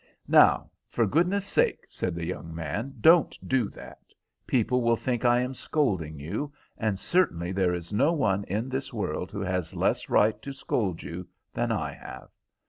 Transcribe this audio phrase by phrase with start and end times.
[0.27, 3.99] "Now, for goodness sake," said the young man, "don't do that.
[4.47, 8.91] People will think I am scolding you, and certainly there is no one in this
[8.91, 12.29] world who has less right to scold you than I have."